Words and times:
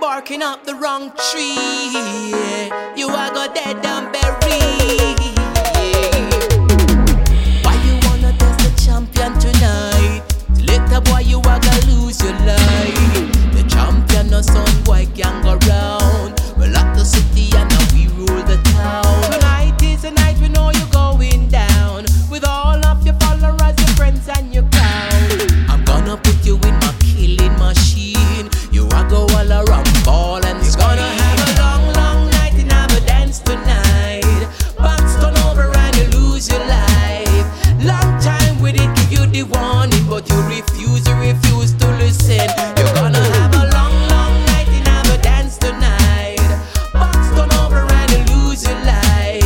barking 0.00 0.42
up 0.42 0.64
the 0.64 0.74
wrong 0.74 1.12
tree. 1.30 1.54
You 2.96 3.08
are 3.08 3.30
go 3.34 3.52
dead 3.52 3.84
and 3.84 4.12
buried. 4.12 4.27
Warning, 39.88 40.08
but 40.08 40.28
you 40.28 40.36
refuse, 40.42 41.06
you 41.06 41.14
refuse 41.14 41.72
to 41.74 41.86
listen. 41.98 42.48
You're 42.76 42.94
gonna 42.94 43.18
have 43.18 43.54
a 43.54 43.70
long, 43.74 43.94
long 44.08 44.44
night 44.46 44.68
and 44.68 44.86
have 44.88 45.18
a 45.18 45.22
dance 45.22 45.56
tonight. 45.58 46.38
Box 46.92 47.16
turn 47.30 47.52
over 47.60 47.86
and 47.90 48.10
you 48.12 48.36
lose 48.36 48.64
your 48.66 48.78
life. 48.84 49.42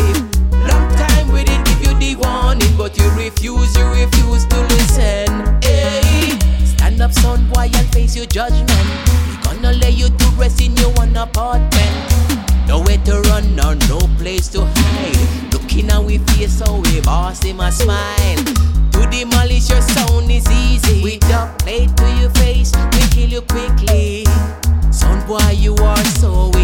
Long 0.52 0.88
time 0.96 1.32
we 1.32 1.44
did 1.44 1.64
give 1.66 1.82
you 1.82 1.94
the 1.98 2.16
warning, 2.16 2.76
but 2.76 2.96
you 2.98 3.08
refuse, 3.10 3.76
you 3.76 3.86
refuse 3.90 4.46
to 4.46 4.60
listen. 4.60 5.60
Hey, 5.62 6.38
stand 6.64 7.00
up, 7.00 7.12
son, 7.12 7.48
boy, 7.50 7.70
and 7.74 7.88
face 7.92 8.16
your 8.16 8.26
judgment. 8.26 8.88
We 9.28 9.36
gonna 9.42 9.72
lay 9.72 9.90
you 9.90 10.08
to 10.08 10.26
rest 10.38 10.60
in 10.60 10.76
your 10.76 10.90
one 10.92 11.16
apartment. 11.16 11.70
Nowhere 12.66 12.98
to 13.04 13.20
run 13.28 13.58
or 13.60 13.74
no 13.88 13.98
place 14.18 14.48
to 14.48 14.64
hide. 14.64 15.52
Looking 15.52 15.90
at 15.90 16.02
we 16.02 16.18
face, 16.18 16.58
so 16.58 16.80
we 16.80 17.00
boss 17.00 17.42
him 17.42 17.60
a 17.60 17.70
smile. 17.70 18.71
why 25.32 25.52
you 25.52 25.74
are 25.76 26.04
so 26.20 26.50
weak. 26.52 26.61